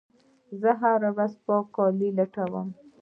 زه 0.61 0.71
هره 0.81 1.09
ورځ 1.15 1.31
د 1.37 1.41
پاک 1.45 1.65
کالي 1.75 2.09
لټوم. 2.17 2.67